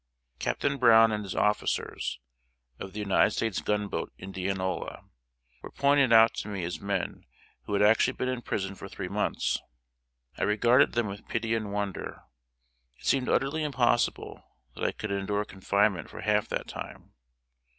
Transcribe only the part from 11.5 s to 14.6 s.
and wonder. It seemed utterly impossible